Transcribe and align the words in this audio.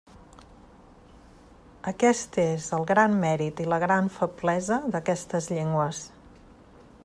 Aquest 1.91 2.39
és 2.45 2.65
el 2.79 2.87
gran 2.93 3.19
mèrit 3.25 3.63
i 3.65 3.69
la 3.75 3.79
gran 3.85 4.11
feblesa 4.17 4.81
d'aquestes 4.97 5.51
llengües. 5.57 6.05